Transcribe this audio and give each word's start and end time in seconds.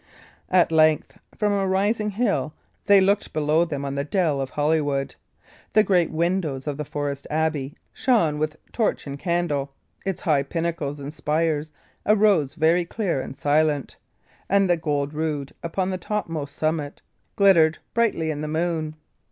At 0.49 0.71
length, 0.71 1.19
from 1.37 1.53
a 1.53 1.67
rising 1.67 2.09
hill, 2.09 2.55
they 2.87 2.99
looked 2.99 3.33
below 3.33 3.65
them 3.65 3.85
on 3.85 3.93
the 3.93 4.03
dell 4.03 4.41
of 4.41 4.49
Holywood. 4.49 5.13
The 5.73 5.83
great 5.83 6.09
windows 6.09 6.65
of 6.65 6.77
the 6.77 6.85
forest 6.85 7.27
abbey 7.29 7.75
shone 7.93 8.39
with 8.39 8.57
torch 8.71 9.05
and 9.05 9.19
candle; 9.19 9.75
its 10.03 10.21
high 10.23 10.41
pinnacles 10.41 10.97
and 10.97 11.13
spires 11.13 11.69
arose 12.03 12.55
very 12.55 12.83
clear 12.83 13.21
and 13.21 13.37
silent, 13.37 13.97
and 14.49 14.67
the 14.67 14.75
gold 14.75 15.13
rood 15.13 15.53
upon 15.61 15.91
the 15.91 15.99
topmost 15.99 16.55
summit 16.55 17.03
glittered 17.35 17.77
brightly 17.93 18.31
in 18.31 18.41
the 18.41 18.47
moon. 18.47 18.95